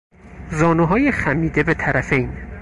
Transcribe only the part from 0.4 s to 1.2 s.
زانوهای